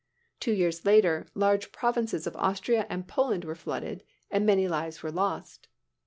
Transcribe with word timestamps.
Two 0.39 0.51
years 0.53 0.83
later, 0.83 1.27
large 1.35 1.71
provinces 1.71 2.25
in 2.25 2.35
Austria 2.35 2.87
and 2.89 3.07
Poland 3.07 3.45
were 3.45 3.53
flooded, 3.53 4.01
and 4.31 4.47
many 4.47 4.67
lives 4.67 5.03
were 5.03 5.11
lost. 5.11 5.67